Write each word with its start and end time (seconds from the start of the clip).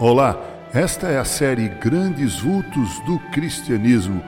Olá, 0.00 0.36
esta 0.72 1.06
é 1.06 1.18
a 1.20 1.24
série 1.24 1.68
Grandes 1.68 2.40
Vultos 2.40 2.98
do 3.06 3.16
Cristianismo. 3.30 4.20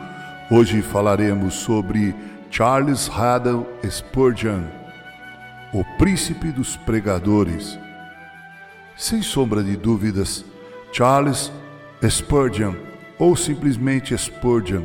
Hoje 0.48 0.80
falaremos 0.80 1.54
sobre 1.54 2.14
Charles 2.48 3.10
Haddon 3.10 3.66
Spurgeon, 3.84 4.62
o 5.74 5.82
príncipe 5.98 6.52
dos 6.52 6.76
pregadores. 6.76 7.76
Sem 8.96 9.22
sombra 9.22 9.60
de 9.60 9.76
dúvidas, 9.76 10.44
Charles 10.92 11.50
Spurgeon, 12.08 12.76
ou 13.18 13.34
simplesmente 13.34 14.16
Spurgeon, 14.16 14.84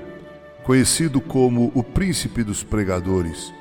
conhecido 0.63 1.21
como 1.21 1.71
o 1.75 1.83
príncipe 1.83 2.43
dos 2.43 2.63
pregadores, 2.63 3.53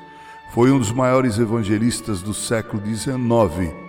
foi 0.55 0.71
um 0.71 0.79
dos 0.79 0.91
maiores 0.91 1.37
evangelistas 1.37 2.23
do 2.23 2.33
século 2.33 2.81
XIX. 2.83 3.80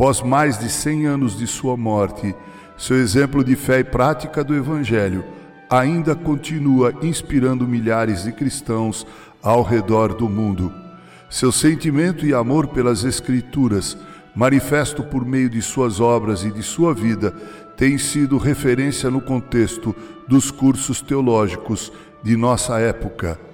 Após 0.00 0.22
mais 0.22 0.58
de 0.58 0.70
100 0.70 1.06
anos 1.08 1.36
de 1.36 1.46
sua 1.46 1.76
morte, 1.76 2.34
seu 2.74 2.96
exemplo 2.96 3.44
de 3.44 3.54
fé 3.54 3.80
e 3.80 3.84
prática 3.84 4.42
do 4.42 4.54
Evangelho 4.54 5.22
ainda 5.68 6.14
continua 6.14 6.94
inspirando 7.02 7.68
milhares 7.68 8.22
de 8.22 8.32
cristãos 8.32 9.06
ao 9.42 9.62
redor 9.62 10.14
do 10.14 10.26
mundo. 10.26 10.72
Seu 11.28 11.52
sentimento 11.52 12.24
e 12.24 12.32
amor 12.32 12.68
pelas 12.68 13.04
Escrituras, 13.04 13.94
manifesto 14.34 15.02
por 15.02 15.22
meio 15.22 15.50
de 15.50 15.60
suas 15.60 16.00
obras 16.00 16.44
e 16.44 16.50
de 16.50 16.62
sua 16.62 16.94
vida, 16.94 17.32
tem 17.76 17.98
sido 17.98 18.38
referência 18.38 19.10
no 19.10 19.20
contexto 19.20 19.94
dos 20.26 20.50
cursos 20.50 21.02
teológicos 21.02 21.92
de 22.22 22.38
nossa 22.38 22.80
época. 22.80 23.49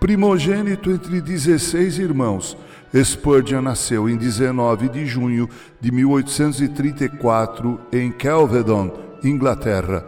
Primogênito 0.00 0.90
entre 0.92 1.20
16 1.20 1.98
irmãos, 1.98 2.56
Spurgeon 2.94 3.60
nasceu 3.60 4.08
em 4.08 4.16
19 4.16 4.88
de 4.88 5.04
junho 5.04 5.48
de 5.80 5.90
1834 5.90 7.80
em 7.92 8.12
Kelvedon, 8.12 8.92
Inglaterra. 9.24 10.06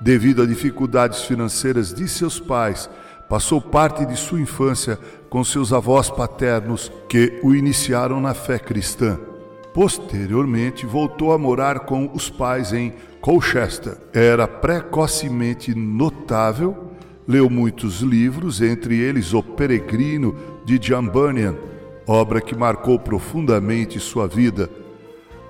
Devido 0.00 0.42
a 0.42 0.46
dificuldades 0.46 1.22
financeiras 1.22 1.94
de 1.94 2.08
seus 2.08 2.40
pais, 2.40 2.90
passou 3.28 3.60
parte 3.60 4.04
de 4.04 4.16
sua 4.16 4.40
infância 4.40 4.98
com 5.30 5.44
seus 5.44 5.72
avós 5.72 6.10
paternos 6.10 6.90
que 7.08 7.38
o 7.42 7.54
iniciaram 7.54 8.20
na 8.20 8.34
fé 8.34 8.58
cristã. 8.58 9.18
Posteriormente, 9.72 10.84
voltou 10.86 11.32
a 11.32 11.38
morar 11.38 11.80
com 11.80 12.10
os 12.12 12.28
pais 12.28 12.72
em 12.72 12.92
Colchester. 13.20 13.96
Era 14.12 14.48
precocemente 14.48 15.74
notável, 15.74 16.87
leu 17.28 17.50
muitos 17.50 18.00
livros, 18.00 18.62
entre 18.62 18.98
eles 18.98 19.34
O 19.34 19.42
Peregrino 19.42 20.34
de 20.64 20.78
John 20.78 21.06
Bunyan, 21.06 21.54
obra 22.06 22.40
que 22.40 22.56
marcou 22.56 22.98
profundamente 22.98 24.00
sua 24.00 24.26
vida. 24.26 24.70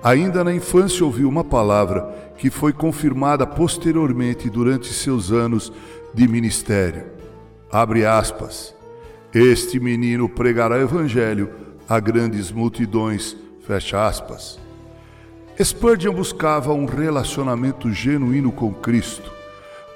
Ainda 0.03 0.43
na 0.43 0.53
infância 0.53 1.05
ouviu 1.05 1.29
uma 1.29 1.43
palavra 1.43 2.33
que 2.37 2.49
foi 2.49 2.73
confirmada 2.73 3.47
posteriormente 3.47 4.49
durante 4.49 4.93
seus 4.93 5.31
anos 5.31 5.71
de 6.13 6.27
ministério. 6.27 7.05
Abre 7.71 8.05
aspas. 8.05 8.75
Este 9.33 9.79
menino 9.79 10.27
pregará 10.27 10.79
evangelho 10.79 11.49
a 11.87 11.97
grandes 11.99 12.51
multidões. 12.51 13.37
Fecha 13.65 14.05
aspas. 14.05 14.59
Spurgeon 15.61 16.13
buscava 16.13 16.73
um 16.73 16.85
relacionamento 16.85 17.91
genuíno 17.91 18.51
com 18.51 18.73
Cristo. 18.73 19.38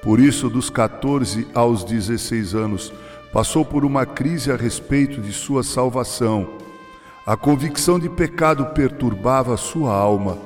Por 0.04 0.20
isso, 0.20 0.50
dos 0.50 0.70
14 0.70 1.48
aos 1.54 1.86
16 1.86 2.54
anos, 2.54 2.94
passou 3.32 3.64
por 3.64 3.86
uma 3.86 4.06
crise 4.06 4.52
a 4.52 4.56
respeito 4.58 5.22
de 5.22 5.32
sua 5.32 5.64
salvação. 5.64 6.48
A 7.26 7.38
convicção 7.38 7.98
de 7.98 8.10
pecado 8.10 8.66
perturbava 8.76 9.56
sua 9.56 9.96
alma. 9.96 10.38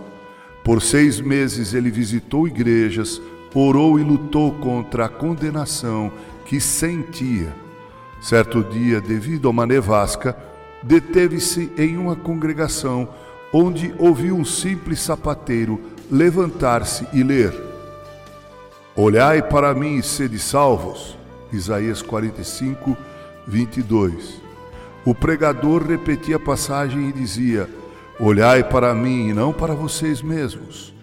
Por 0.63 0.79
seis 0.79 1.19
meses 1.19 1.73
ele 1.73 1.89
visitou 1.89 2.47
igrejas, 2.47 3.19
orou 3.53 3.99
e 3.99 4.03
lutou 4.03 4.51
contra 4.53 5.05
a 5.05 5.09
condenação 5.09 6.11
que 6.45 6.61
sentia. 6.61 7.51
Certo 8.21 8.63
dia, 8.63 9.01
devido 9.01 9.47
a 9.47 9.51
uma 9.51 9.65
nevasca, 9.65 10.37
deteve-se 10.83 11.71
em 11.77 11.97
uma 11.97 12.15
congregação 12.15 13.09
onde 13.51 13.93
ouviu 13.97 14.35
um 14.35 14.45
simples 14.45 14.99
sapateiro 14.99 15.81
levantar-se 16.11 17.07
e 17.11 17.23
ler: 17.23 17.66
Olhai 18.99 19.43
para 19.43 19.75
mim 19.75 19.97
e 19.97 20.01
sede 20.01 20.39
salvos. 20.39 21.15
Isaías 21.53 22.01
45, 22.01 22.97
22. 23.45 24.41
O 25.05 25.13
pregador 25.13 25.85
repetia 25.85 26.37
a 26.37 26.39
passagem 26.39 27.09
e 27.09 27.13
dizia: 27.13 27.69
Olhai 28.19 28.63
para 28.63 28.95
mim 28.95 29.27
e 29.27 29.33
não 29.35 29.53
para 29.53 29.75
vocês 29.75 30.23
mesmos. 30.23 30.95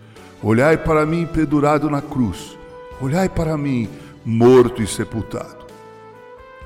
Olhai 0.43 0.77
para 0.77 1.06
mim 1.06 1.25
pendurado 1.25 1.88
na 1.88 2.03
cruz. 2.03 2.59
Olhai 3.00 3.28
para 3.28 3.56
mim 3.56 3.88
morto 4.25 4.82
e 4.82 4.88
sepultado. 4.88 5.65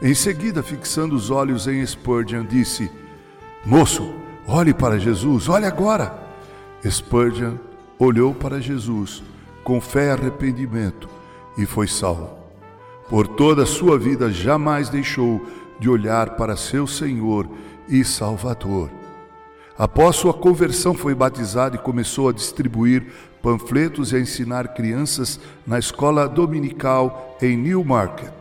Em 0.00 0.14
seguida, 0.14 0.62
fixando 0.62 1.14
os 1.14 1.30
olhos 1.30 1.68
em 1.68 1.84
Spurgeon, 1.84 2.46
disse: 2.46 2.90
Moço, 3.66 4.14
olhe 4.46 4.72
para 4.72 4.98
Jesus, 4.98 5.46
olhe 5.46 5.66
agora. 5.66 6.18
Spurgeon 6.82 7.56
olhou 7.98 8.34
para 8.34 8.62
Jesus 8.62 9.22
com 9.62 9.78
fé 9.78 10.06
e 10.06 10.10
arrependimento 10.12 11.17
e 11.58 11.66
foi 11.66 11.88
salvo. 11.88 12.30
Por 13.10 13.26
toda 13.26 13.64
a 13.64 13.66
sua 13.66 13.98
vida 13.98 14.30
jamais 14.30 14.88
deixou 14.88 15.44
de 15.80 15.90
olhar 15.90 16.36
para 16.36 16.56
seu 16.56 16.86
Senhor 16.86 17.48
e 17.88 18.04
Salvador. 18.04 18.90
Após 19.76 20.16
sua 20.16 20.34
conversão, 20.34 20.92
foi 20.92 21.14
batizado 21.14 21.76
e 21.76 21.78
começou 21.78 22.28
a 22.28 22.32
distribuir 22.32 23.06
panfletos 23.40 24.12
e 24.12 24.16
a 24.16 24.20
ensinar 24.20 24.74
crianças 24.74 25.38
na 25.66 25.78
escola 25.78 26.28
dominical 26.28 27.36
em 27.40 27.56
Newmarket. 27.56 28.32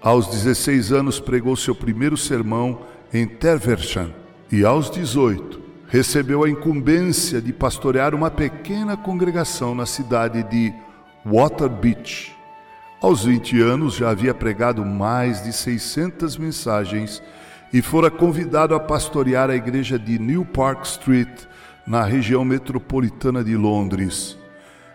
Aos 0.00 0.28
16 0.28 0.92
anos, 0.92 1.18
pregou 1.18 1.56
seu 1.56 1.74
primeiro 1.74 2.16
sermão 2.16 2.80
em 3.12 3.26
Terversham 3.26 4.12
e, 4.50 4.64
aos 4.64 4.88
18, 4.88 5.60
recebeu 5.88 6.44
a 6.44 6.48
incumbência 6.48 7.42
de 7.42 7.52
pastorear 7.52 8.14
uma 8.14 8.30
pequena 8.30 8.96
congregação 8.96 9.74
na 9.74 9.84
cidade 9.84 10.44
de 10.44 10.72
Water 11.28 11.68
Beach. 11.68 12.36
Aos 13.02 13.24
20 13.24 13.60
anos 13.60 13.96
já 13.96 14.10
havia 14.10 14.32
pregado 14.32 14.84
mais 14.84 15.42
de 15.42 15.52
600 15.52 16.36
mensagens 16.36 17.20
e 17.72 17.82
fora 17.82 18.12
convidado 18.12 18.76
a 18.76 18.78
pastorear 18.78 19.50
a 19.50 19.56
igreja 19.56 19.98
de 19.98 20.20
New 20.20 20.44
Park 20.44 20.84
Street, 20.84 21.28
na 21.84 22.04
região 22.04 22.44
metropolitana 22.44 23.42
de 23.42 23.56
Londres. 23.56 24.38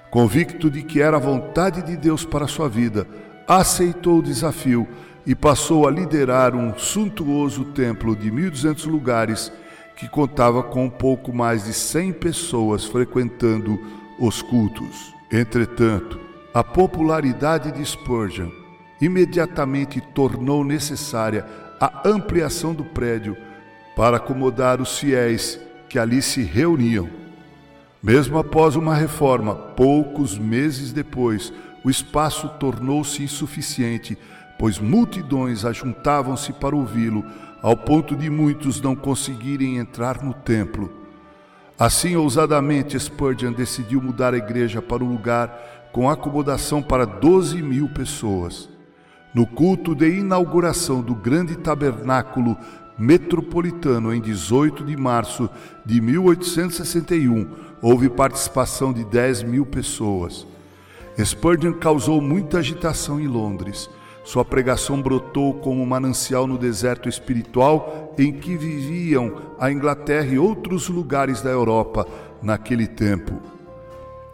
Convicto 0.09 0.69
de 0.69 0.83
que 0.83 1.01
era 1.01 1.17
a 1.17 1.19
vontade 1.19 1.81
de 1.81 1.97
Deus 1.97 2.23
para 2.23 2.47
sua 2.47 2.69
vida, 2.69 3.05
aceitou 3.45 4.19
o 4.19 4.23
desafio 4.23 4.87
e 5.25 5.35
passou 5.35 5.85
a 5.85 5.91
liderar 5.91 6.55
um 6.55 6.77
suntuoso 6.77 7.65
templo 7.65 8.15
de 8.15 8.31
1.200 8.31 8.85
lugares 8.85 9.51
que 9.97 10.07
contava 10.07 10.63
com 10.63 10.85
um 10.85 10.89
pouco 10.89 11.33
mais 11.33 11.65
de 11.65 11.73
100 11.73 12.13
pessoas 12.13 12.85
frequentando 12.85 13.77
os 14.17 14.41
cultos. 14.41 15.20
Entretanto, 15.31 16.19
a 16.53 16.61
popularidade 16.61 17.71
de 17.71 17.85
Spurgeon 17.85 18.49
imediatamente 18.99 20.01
tornou 20.01 20.63
necessária 20.63 21.45
a 21.79 22.07
ampliação 22.07 22.73
do 22.73 22.83
prédio 22.83 23.37
para 23.95 24.17
acomodar 24.17 24.81
os 24.81 24.99
fiéis 24.99 25.57
que 25.87 25.97
ali 25.97 26.21
se 26.21 26.43
reuniam. 26.43 27.09
Mesmo 28.03 28.37
após 28.37 28.75
uma 28.75 28.93
reforma, 28.93 29.55
poucos 29.55 30.37
meses 30.37 30.91
depois, 30.91 31.53
o 31.83 31.89
espaço 31.89 32.49
tornou-se 32.59 33.23
insuficiente, 33.23 34.17
pois 34.59 34.79
multidões 34.79 35.63
ajuntavam-se 35.63 36.51
para 36.53 36.75
ouvi-lo, 36.75 37.25
ao 37.61 37.77
ponto 37.77 38.15
de 38.15 38.29
muitos 38.29 38.81
não 38.81 38.95
conseguirem 38.95 39.77
entrar 39.77 40.21
no 40.21 40.33
templo. 40.33 41.00
Assim, 41.81 42.15
ousadamente, 42.15 42.99
Spurgeon 42.99 43.53
decidiu 43.53 43.99
mudar 43.99 44.35
a 44.35 44.37
igreja 44.37 44.83
para 44.83 45.03
um 45.03 45.09
lugar 45.09 45.89
com 45.91 46.07
acomodação 46.07 46.79
para 46.79 47.05
12 47.05 47.59
mil 47.59 47.89
pessoas. 47.89 48.69
No 49.33 49.47
culto 49.47 49.95
de 49.95 50.07
inauguração 50.07 51.01
do 51.01 51.15
grande 51.15 51.55
tabernáculo 51.55 52.55
metropolitano 52.99 54.13
em 54.13 54.21
18 54.21 54.85
de 54.85 54.95
março 54.95 55.49
de 55.83 55.99
1861, 55.99 57.49
houve 57.81 58.11
participação 58.11 58.93
de 58.93 59.03
10 59.03 59.41
mil 59.41 59.65
pessoas. 59.65 60.45
Spurgeon 61.17 61.73
causou 61.73 62.21
muita 62.21 62.59
agitação 62.59 63.19
em 63.19 63.25
Londres. 63.25 63.89
Sua 64.23 64.45
pregação 64.45 65.01
brotou 65.01 65.55
como 65.55 65.81
um 65.81 65.85
manancial 65.85 66.45
no 66.45 66.57
deserto 66.57 67.09
espiritual 67.09 68.13
em 68.17 68.31
que 68.31 68.55
viviam 68.55 69.33
a 69.59 69.71
Inglaterra 69.71 70.33
e 70.33 70.39
outros 70.39 70.89
lugares 70.89 71.41
da 71.41 71.49
Europa 71.49 72.07
naquele 72.41 72.87
tempo. 72.87 73.41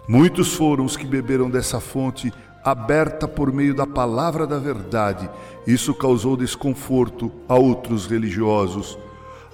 Muitos 0.08 0.54
foram 0.54 0.86
os 0.86 0.98
que 0.98 1.06
beberam 1.06 1.50
dessa 1.50 1.80
fonte 1.80 2.34
aberta 2.64 3.28
por 3.28 3.52
meio 3.52 3.74
da 3.74 3.88
palavra 3.88 4.46
da 4.46 4.58
verdade. 4.58 5.30
Isso 5.66 5.94
causou 5.94 6.36
desconforto 6.36 7.32
a 7.48 7.56
outros 7.56 8.06
religiosos. 8.06 8.98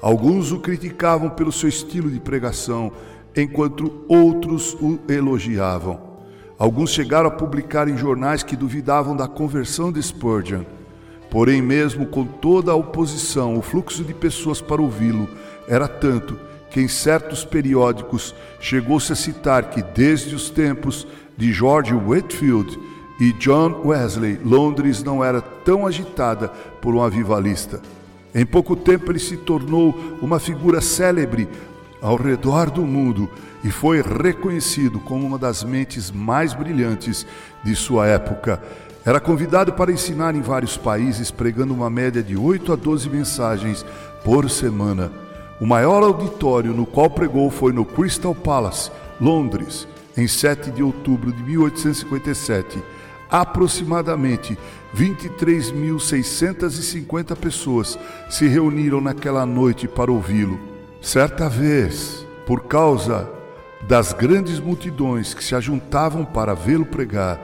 Alguns 0.01 0.51
o 0.51 0.59
criticavam 0.59 1.29
pelo 1.29 1.51
seu 1.51 1.69
estilo 1.69 2.09
de 2.09 2.19
pregação, 2.19 2.91
enquanto 3.35 4.03
outros 4.07 4.73
o 4.81 4.99
elogiavam. 5.07 6.12
Alguns 6.57 6.91
chegaram 6.91 7.27
a 7.27 7.31
publicar 7.31 7.87
em 7.87 7.97
jornais 7.97 8.43
que 8.43 8.55
duvidavam 8.55 9.15
da 9.15 9.27
conversão 9.27 9.91
de 9.91 10.01
Spurgeon. 10.01 10.63
Porém, 11.29 11.61
mesmo 11.61 12.05
com 12.05 12.25
toda 12.25 12.71
a 12.71 12.75
oposição, 12.75 13.57
o 13.57 13.61
fluxo 13.61 14.03
de 14.03 14.13
pessoas 14.13 14.61
para 14.61 14.81
ouvi-lo 14.81 15.27
era 15.67 15.87
tanto 15.87 16.39
que 16.69 16.79
em 16.79 16.87
certos 16.87 17.43
periódicos 17.43 18.33
chegou-se 18.59 19.11
a 19.11 19.15
citar 19.15 19.69
que 19.69 19.81
desde 19.81 20.35
os 20.35 20.49
tempos 20.49 21.07
de 21.37 21.51
George 21.51 21.93
Whitfield 21.93 22.79
e 23.19 23.31
John 23.33 23.81
Wesley, 23.85 24.39
Londres 24.43 25.03
não 25.03 25.23
era 25.23 25.41
tão 25.41 25.85
agitada 25.85 26.49
por 26.81 26.93
um 26.95 27.01
avivalista. 27.01 27.81
Em 28.33 28.45
pouco 28.45 28.75
tempo 28.75 29.11
ele 29.11 29.19
se 29.19 29.37
tornou 29.37 29.95
uma 30.21 30.39
figura 30.39 30.81
célebre 30.81 31.47
ao 32.03 32.15
redor 32.15 32.69
do 32.69 32.83
mundo 32.83 33.27
e 33.63 33.71
foi 33.71 34.01
reconhecido 34.01 34.99
como 34.99 35.25
uma 35.25 35.39
das 35.39 35.63
mentes 35.63 36.11
mais 36.11 36.53
brilhantes 36.53 37.25
de 37.63 37.75
sua 37.75 38.05
época. 38.05 38.61
Era 39.05 39.19
convidado 39.19 39.73
para 39.73 39.91
ensinar 39.91 40.35
em 40.35 40.41
vários 40.41 40.77
países, 40.77 41.31
pregando 41.31 41.73
uma 41.73 41.89
média 41.89 42.21
de 42.21 42.37
8 42.37 42.73
a 42.73 42.75
12 42.75 43.09
mensagens 43.09 43.85
por 44.23 44.49
semana. 44.49 45.11
O 45.59 45.65
maior 45.65 46.03
auditório 46.03 46.73
no 46.73 46.85
qual 46.85 47.09
pregou 47.09 47.49
foi 47.49 47.73
no 47.73 47.85
Crystal 47.85 48.35
Palace, 48.35 48.91
Londres, 49.19 49.87
em 50.15 50.27
7 50.27 50.69
de 50.69 50.83
outubro 50.83 51.31
de 51.31 51.41
1857 51.41 52.83
aproximadamente 53.33 54.57
23.650 54.95 57.35
pessoas 57.35 57.97
se 58.29 58.47
reuniram 58.47 59.01
naquela 59.01 59.43
noite 59.43 59.87
para 59.87 60.11
ouvi-lo. 60.11 60.72
Certa 61.03 61.49
vez, 61.49 62.25
por 62.45 62.63
causa 62.63 63.29
das 63.85 64.13
grandes 64.13 64.57
multidões 64.57 65.33
que 65.33 65.43
se 65.43 65.53
ajuntavam 65.53 66.23
para 66.23 66.53
vê-lo 66.53 66.85
pregar, 66.85 67.37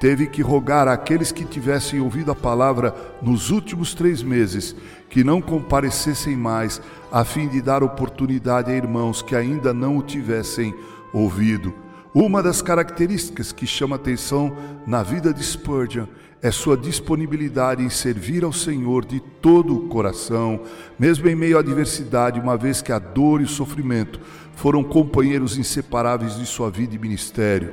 teve 0.00 0.26
que 0.26 0.40
rogar 0.40 0.88
àqueles 0.88 1.30
que 1.30 1.44
tivessem 1.44 2.00
ouvido 2.00 2.32
a 2.32 2.34
palavra 2.34 2.94
nos 3.20 3.50
últimos 3.50 3.92
três 3.92 4.22
meses 4.22 4.74
que 5.10 5.22
não 5.22 5.42
comparecessem 5.42 6.34
mais, 6.34 6.80
a 7.12 7.22
fim 7.22 7.48
de 7.48 7.60
dar 7.60 7.82
oportunidade 7.82 8.72
a 8.72 8.74
irmãos 8.74 9.20
que 9.20 9.36
ainda 9.36 9.74
não 9.74 9.98
o 9.98 10.02
tivessem 10.02 10.74
ouvido. 11.12 11.74
Uma 12.14 12.42
das 12.42 12.60
características 12.60 13.52
que 13.52 13.66
chama 13.66 13.96
atenção 13.96 14.54
na 14.86 15.02
vida 15.02 15.32
de 15.32 15.42
Spurgeon 15.42 16.04
é 16.42 16.50
sua 16.50 16.76
disponibilidade 16.76 17.82
em 17.82 17.88
servir 17.88 18.44
ao 18.44 18.52
Senhor 18.52 19.06
de 19.06 19.18
todo 19.40 19.74
o 19.74 19.88
coração, 19.88 20.60
mesmo 20.98 21.26
em 21.26 21.34
meio 21.34 21.56
à 21.56 21.60
adversidade, 21.60 22.38
uma 22.38 22.54
vez 22.54 22.82
que 22.82 22.92
a 22.92 22.98
dor 22.98 23.40
e 23.40 23.44
o 23.44 23.48
sofrimento 23.48 24.20
foram 24.54 24.84
companheiros 24.84 25.56
inseparáveis 25.56 26.36
de 26.36 26.44
sua 26.44 26.70
vida 26.70 26.94
e 26.94 26.98
ministério. 26.98 27.72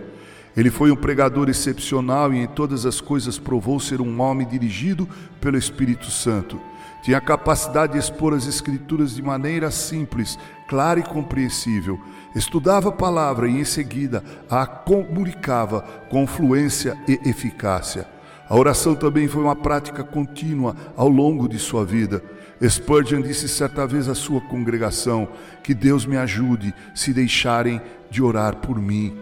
Ele 0.55 0.69
foi 0.69 0.89
um 0.89 0.95
pregador 0.95 1.49
excepcional 1.49 2.33
e 2.33 2.37
em 2.37 2.47
todas 2.47 2.85
as 2.85 3.01
coisas 3.01 3.37
provou 3.37 3.77
ser 3.77 3.99
um 3.99 4.21
homem 4.21 4.47
dirigido 4.47 5.05
pelo 5.41 5.57
Espírito 5.57 6.09
Santo. 6.09 6.61
Tinha 7.01 7.17
a 7.17 7.21
capacidade 7.21 7.93
de 7.93 7.99
expor 7.99 8.33
as 8.33 8.45
Escrituras 8.45 9.15
de 9.15 9.21
maneira 9.21 9.71
simples, 9.71 10.37
clara 10.67 10.99
e 10.99 11.03
compreensível. 11.03 11.99
Estudava 12.35 12.89
a 12.89 12.93
palavra 12.93 13.47
e, 13.47 13.59
em 13.59 13.63
seguida, 13.63 14.23
a 14.49 14.65
comunicava 14.65 15.81
com 16.09 16.27
fluência 16.27 16.97
e 17.07 17.19
eficácia. 17.27 18.05
A 18.49 18.55
oração 18.55 18.95
também 18.95 19.27
foi 19.27 19.43
uma 19.43 19.55
prática 19.55 20.03
contínua 20.03 20.75
ao 20.97 21.07
longo 21.07 21.47
de 21.47 21.59
sua 21.59 21.85
vida. 21.85 22.21
Spurgeon 22.67 23.21
disse 23.21 23.47
certa 23.47 23.87
vez 23.87 24.09
à 24.09 24.15
sua 24.15 24.41
congregação: 24.41 25.29
Que 25.63 25.73
Deus 25.73 26.05
me 26.05 26.17
ajude 26.17 26.73
se 26.93 27.13
deixarem 27.13 27.81
de 28.09 28.21
orar 28.21 28.57
por 28.57 28.79
mim. 28.79 29.17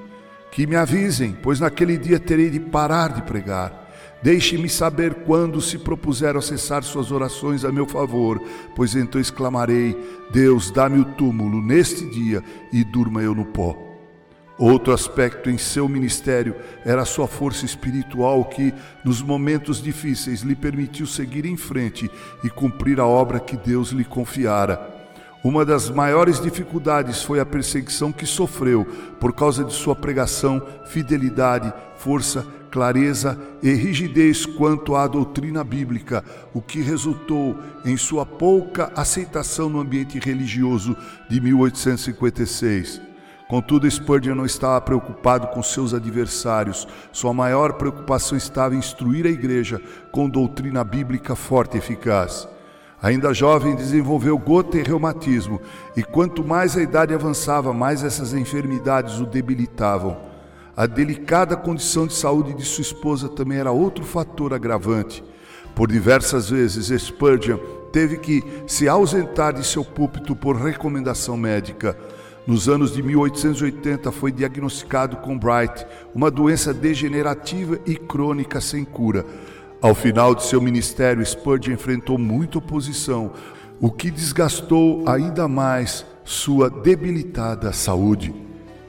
Que 0.51 0.65
me 0.65 0.75
avisem, 0.75 1.38
pois 1.44 1.59
naquele 1.59 1.97
dia 1.97 2.19
terei 2.19 2.50
de 2.50 2.59
parar 2.59 3.09
de 3.13 3.21
pregar. 3.21 3.86
Deixe-me 4.21 4.67
saber 4.67 5.13
quando 5.25 5.61
se 5.61 5.77
propuseram 5.77 6.41
cessar 6.41 6.83
suas 6.83 7.11
orações 7.11 7.63
a 7.63 7.71
meu 7.71 7.85
favor, 7.85 8.41
pois 8.75 8.95
então 8.95 9.21
exclamarei: 9.21 9.95
Deus, 10.31 10.71
dá-me 10.71 10.99
o 10.99 11.05
túmulo 11.05 11.61
neste 11.61 12.09
dia 12.09 12.43
e 12.73 12.83
durma 12.83 13.21
eu 13.21 13.35
no 13.35 13.45
pó. 13.45 13.77
Outro 14.57 14.91
aspecto 14.91 15.51
em 15.51 15.57
seu 15.57 15.87
ministério 15.87 16.55
era 16.83 17.03
a 17.03 17.05
sua 17.05 17.27
força 17.27 17.63
espiritual 17.63 18.43
que, 18.45 18.73
nos 19.05 19.21
momentos 19.21 19.81
difíceis, 19.81 20.41
lhe 20.41 20.55
permitiu 20.55 21.05
seguir 21.05 21.45
em 21.45 21.55
frente 21.55 22.09
e 22.43 22.49
cumprir 22.49 22.99
a 22.99 23.05
obra 23.05 23.39
que 23.39 23.55
Deus 23.55 23.89
lhe 23.89 24.03
confiara. 24.03 24.96
Uma 25.47 25.63
das 25.63 25.89
maiores 25.89 26.41
dificuldades 26.41 27.23
foi 27.23 27.39
a 27.39 27.45
perseguição 27.45 28.11
que 28.11 28.25
sofreu 28.25 28.85
por 29.17 29.31
causa 29.31 29.63
de 29.63 29.71
sua 29.71 29.95
pregação, 29.95 30.61
fidelidade, 30.88 31.73
força 31.95 32.45
clareza 32.69 33.39
e 33.63 33.71
rigidez 33.73 34.45
quanto 34.45 34.94
à 34.94 35.07
doutrina 35.07 35.63
bíblica, 35.63 36.21
o 36.53 36.61
que 36.61 36.81
resultou 36.81 37.57
em 37.85 37.95
sua 37.95 38.25
pouca 38.25 38.91
aceitação 38.94 39.69
no 39.69 39.79
ambiente 39.79 40.19
religioso 40.19 40.97
de 41.29 41.39
1856. 41.39 42.99
Contudo, 43.47 43.89
Spurgeon 43.89 44.35
não 44.35 44.45
estava 44.45 44.81
preocupado 44.81 45.47
com 45.47 45.63
seus 45.63 45.94
adversários. 45.94 46.85
Sua 47.13 47.33
maior 47.33 47.75
preocupação 47.75 48.38
estava 48.38 48.75
em 48.75 48.79
instruir 48.79 49.25
a 49.25 49.29
igreja 49.29 49.81
com 50.11 50.29
doutrina 50.29 50.83
bíblica 50.83 51.38
forte 51.38 51.75
e 51.75 51.77
eficaz. 51.77 52.49
Ainda 53.01 53.33
jovem, 53.33 53.75
desenvolveu 53.75 54.38
gota 54.38 54.77
e 54.77 54.83
reumatismo, 54.83 55.61
e 55.95 56.01
quanto 56.01 56.44
mais 56.44 56.75
a 56.75 56.81
idade 56.81 57.13
avançava, 57.13 57.71
mais 57.71 58.03
essas 58.03 58.33
enfermidades 58.33 59.19
o 59.19 59.25
debilitavam. 59.25 60.17
A 60.75 60.88
delicada 60.88 61.55
condição 61.55 62.07
de 62.07 62.13
saúde 62.13 62.53
de 62.53 62.63
sua 62.63 62.81
esposa 62.81 63.29
também 63.29 63.59
era 63.59 63.71
outro 63.71 64.03
fator 64.03 64.53
agravante. 64.53 65.23
Por 65.75 65.91
diversas 65.91 66.49
vezes, 66.49 66.89
Spurgeon 67.01 67.59
teve 67.92 68.18
que 68.18 68.44
se 68.66 68.87
ausentar 68.87 69.54
de 69.54 69.66
seu 69.66 69.85
púlpito 69.85 70.35
por 70.35 70.56
recomendação 70.56 71.37
médica. 71.37 71.95
Nos 72.47 72.69
anos 72.69 72.94
de 72.94 73.04
1880 73.04 74.11
foi 74.11 74.31
diagnosticado 74.31 75.18
com 75.18 75.37
Bright, 75.37 75.85
uma 76.16 76.31
doença 76.31 76.73
degenerativa 76.73 77.80
e 77.85 77.95
crônica 77.95 78.61
sem 78.61 78.85
cura. 78.85 79.25
Ao 79.79 79.93
final 79.93 80.33
de 80.33 80.43
seu 80.43 80.59
ministério, 80.59 81.23
Spurgeon 81.23 81.73
enfrentou 81.73 82.17
muita 82.17 82.57
oposição, 82.57 83.33
o 83.79 83.91
que 83.91 84.09
desgastou 84.09 85.07
ainda 85.07 85.47
mais 85.47 86.03
sua 86.25 86.67
debilitada 86.67 87.71
saúde. 87.71 88.33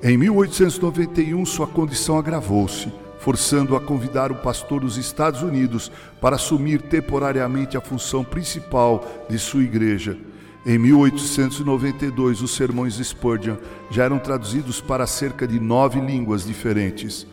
Em 0.03 0.17
1891, 0.17 1.45
sua 1.45 1.67
condição 1.67 2.19
agravou-se, 2.19 2.91
forçando-o 3.19 3.77
a 3.77 3.81
convidar 3.81 4.33
o 4.33 4.37
pastor 4.37 4.81
dos 4.81 4.97
Estados 4.97 5.43
Unidos 5.43 5.93
para 6.23 6.37
assumir 6.37 6.81
temporariamente 6.81 7.77
a 7.77 7.83
função 7.83 8.25
principal 8.25 9.05
de 9.29 9.39
sua 9.39 9.63
igreja. 9.63 10.17
Em 10.65 10.79
1892, 10.79 12.41
os 12.41 12.53
sermões 12.53 12.95
de 12.95 13.05
Spurgeon 13.05 13.57
já 13.91 14.05
eram 14.05 14.19
traduzidos 14.19 14.81
para 14.81 15.07
cerca 15.07 15.47
de 15.47 15.61
nove 15.61 16.01
línguas 16.01 16.47
diferentes. 16.47 17.27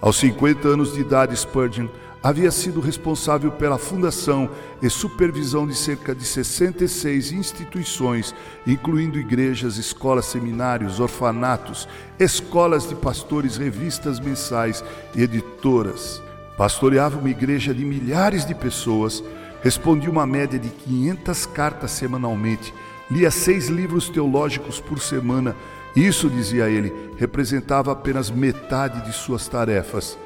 Aos 0.00 0.16
50 0.16 0.68
anos 0.68 0.94
de 0.94 1.00
idade, 1.00 1.36
Spurgeon 1.36 1.88
havia 2.22 2.50
sido 2.50 2.80
responsável 2.80 3.50
pela 3.50 3.78
fundação 3.78 4.48
e 4.80 4.88
supervisão 4.88 5.66
de 5.66 5.74
cerca 5.74 6.14
de 6.14 6.24
66 6.24 7.32
instituições, 7.32 8.34
incluindo 8.66 9.18
igrejas, 9.18 9.76
escolas, 9.76 10.26
seminários, 10.26 11.00
orfanatos, 11.00 11.88
escolas 12.18 12.88
de 12.88 12.94
pastores, 12.94 13.56
revistas 13.56 14.20
mensais 14.20 14.84
e 15.14 15.22
editoras. 15.22 16.22
Pastoreava 16.56 17.18
uma 17.18 17.30
igreja 17.30 17.74
de 17.74 17.84
milhares 17.84 18.46
de 18.46 18.54
pessoas, 18.54 19.22
respondia 19.62 20.10
uma 20.10 20.26
média 20.26 20.58
de 20.58 20.68
500 20.68 21.46
cartas 21.46 21.90
semanalmente, 21.90 22.72
lia 23.10 23.30
seis 23.30 23.68
livros 23.68 24.08
teológicos 24.08 24.80
por 24.80 25.00
semana. 25.00 25.56
Isso, 25.96 26.30
dizia 26.30 26.68
ele, 26.70 27.10
representava 27.16 27.92
apenas 27.92 28.30
metade 28.30 29.04
de 29.04 29.12
suas 29.12 29.48
tarefas. 29.48 30.16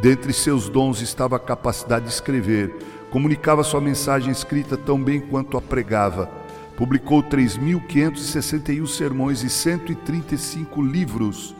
Dentre 0.00 0.32
seus 0.32 0.68
dons 0.68 1.00
estava 1.00 1.36
a 1.36 1.40
capacidade 1.40 2.06
de 2.06 2.12
escrever. 2.12 2.74
Comunicava 3.10 3.62
sua 3.62 3.80
mensagem 3.80 4.32
escrita 4.32 4.76
tão 4.76 5.02
bem 5.02 5.20
quanto 5.20 5.56
a 5.56 5.62
pregava. 5.62 6.28
Publicou 6.76 7.22
3.561 7.22 8.86
sermões 8.86 9.42
e 9.44 9.48
135 9.48 10.82
livros. 10.82 11.54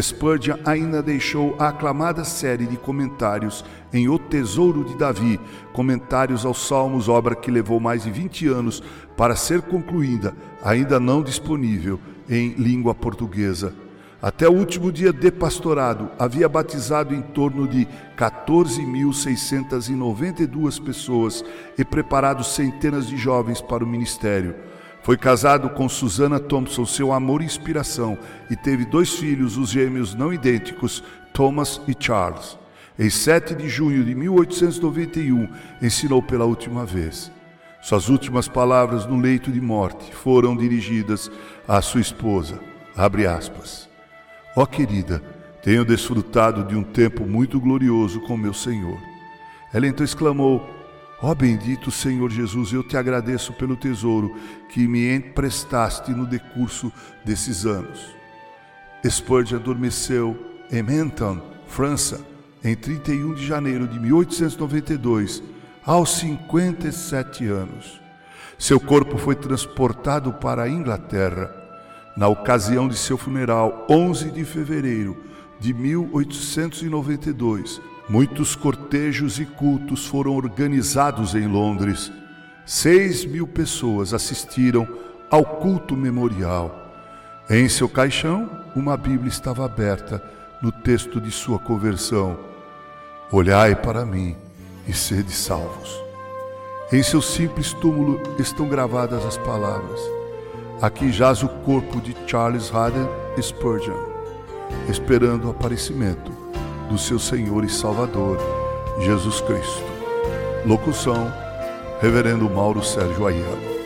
Spurgeon 0.00 0.56
ainda 0.64 1.02
deixou 1.02 1.54
a 1.58 1.68
aclamada 1.68 2.24
série 2.24 2.66
de 2.66 2.76
comentários 2.76 3.62
em 3.92 4.08
O 4.08 4.18
Tesouro 4.18 4.84
de 4.84 4.96
Davi, 4.96 5.38
comentários 5.72 6.46
aos 6.46 6.66
Salmos, 6.66 7.08
obra 7.08 7.34
que 7.34 7.50
levou 7.50 7.78
mais 7.78 8.04
de 8.04 8.10
20 8.10 8.48
anos 8.48 8.82
para 9.16 9.36
ser 9.36 9.60
concluída, 9.60 10.34
ainda 10.64 10.98
não 10.98 11.22
disponível 11.22 12.00
em 12.28 12.54
língua 12.54 12.94
portuguesa. 12.94 13.74
Até 14.22 14.48
o 14.48 14.52
último 14.52 14.92
dia 14.92 15.12
de 15.12 15.32
pastorado, 15.32 16.08
havia 16.16 16.48
batizado 16.48 17.12
em 17.12 17.20
torno 17.20 17.66
de 17.66 17.88
14.692 18.16 20.80
pessoas 20.80 21.44
e 21.76 21.84
preparado 21.84 22.44
centenas 22.44 23.08
de 23.08 23.16
jovens 23.16 23.60
para 23.60 23.82
o 23.82 23.86
ministério. 23.86 24.54
Foi 25.02 25.16
casado 25.16 25.70
com 25.70 25.88
Susana 25.88 26.38
Thompson, 26.38 26.86
seu 26.86 27.12
amor 27.12 27.42
e 27.42 27.46
inspiração, 27.46 28.16
e 28.48 28.54
teve 28.54 28.84
dois 28.84 29.14
filhos, 29.14 29.56
os 29.56 29.70
gêmeos 29.70 30.14
não 30.14 30.32
idênticos, 30.32 31.02
Thomas 31.32 31.80
e 31.88 31.96
Charles. 31.98 32.56
Em 32.96 33.10
7 33.10 33.56
de 33.56 33.68
junho 33.68 34.04
de 34.04 34.14
1891, 34.14 35.48
ensinou 35.82 36.22
pela 36.22 36.44
última 36.44 36.86
vez. 36.86 37.32
Suas 37.80 38.08
últimas 38.08 38.46
palavras 38.46 39.04
no 39.04 39.18
leito 39.18 39.50
de 39.50 39.60
morte 39.60 40.14
foram 40.14 40.56
dirigidas 40.56 41.28
à 41.66 41.82
sua 41.82 42.00
esposa. 42.00 42.60
Abre 42.96 43.26
aspas. 43.26 43.91
Ó 44.54 44.62
oh, 44.62 44.66
querida, 44.66 45.22
tenho 45.62 45.84
desfrutado 45.84 46.64
de 46.64 46.76
um 46.76 46.82
tempo 46.82 47.24
muito 47.26 47.58
glorioso 47.58 48.20
com 48.20 48.36
meu 48.36 48.52
Senhor. 48.52 48.98
Ela 49.72 49.86
então 49.86 50.04
exclamou: 50.04 50.68
Ó 51.22 51.30
oh, 51.30 51.34
bendito 51.34 51.90
Senhor 51.90 52.30
Jesus, 52.30 52.72
eu 52.72 52.82
te 52.82 52.96
agradeço 52.96 53.52
pelo 53.54 53.76
tesouro 53.76 54.36
que 54.68 54.86
me 54.86 55.14
emprestaste 55.14 56.10
no 56.10 56.26
decurso 56.26 56.92
desses 57.24 57.64
anos. 57.64 58.14
Spurgeon 59.08 59.58
adormeceu 59.58 60.36
em 60.70 60.82
Menton, 60.82 61.40
França, 61.66 62.20
em 62.62 62.76
31 62.76 63.34
de 63.34 63.46
janeiro 63.46 63.88
de 63.88 63.98
1892, 63.98 65.42
aos 65.84 66.10
57 66.18 67.46
anos. 67.46 68.00
Seu 68.58 68.78
corpo 68.78 69.16
foi 69.16 69.34
transportado 69.34 70.32
para 70.34 70.64
a 70.64 70.68
Inglaterra. 70.68 71.61
Na 72.16 72.28
ocasião 72.28 72.88
de 72.88 72.96
seu 72.96 73.18
funeral, 73.18 73.86
11 73.88 74.30
de 74.30 74.44
fevereiro 74.44 75.16
de 75.58 75.72
1892, 75.72 77.80
Muitos 78.08 78.56
cortejos 78.56 79.38
e 79.38 79.46
cultos 79.46 80.06
foram 80.06 80.34
organizados 80.34 81.34
em 81.34 81.46
Londres. 81.46 82.12
Seis 82.66 83.24
mil 83.24 83.46
pessoas 83.46 84.12
assistiram 84.12 84.86
ao 85.30 85.44
culto 85.44 85.96
memorial. 85.96 86.78
Em 87.48 87.68
seu 87.68 87.88
caixão, 87.88 88.50
uma 88.74 88.96
Bíblia 88.96 89.28
estava 89.28 89.64
aberta 89.64 90.22
no 90.60 90.70
texto 90.70 91.20
de 91.20 91.30
sua 91.30 91.58
conversão. 91.58 92.38
Olhai 93.30 93.74
para 93.74 94.04
mim 94.04 94.36
e 94.86 94.92
sede 94.92 95.32
salvos. 95.32 95.90
Em 96.92 97.02
seu 97.02 97.22
simples 97.22 97.72
túmulo 97.72 98.20
estão 98.38 98.68
gravadas 98.68 99.24
as 99.24 99.38
palavras: 99.38 100.00
Aqui 100.80 101.12
jaz 101.12 101.42
o 101.42 101.48
corpo 101.48 102.00
de 102.00 102.16
Charles 102.26 102.74
Haddon 102.74 103.08
Spurgeon, 103.40 103.96
esperando 104.88 105.46
o 105.46 105.50
aparecimento 105.50 106.32
do 106.88 106.98
seu 106.98 107.18
Senhor 107.18 107.64
e 107.64 107.68
Salvador, 107.68 108.38
Jesus 109.00 109.40
Cristo. 109.40 109.84
Locução: 110.66 111.32
Reverendo 112.00 112.50
Mauro 112.50 112.82
Sérgio 112.82 113.26
Aiello. 113.26 113.81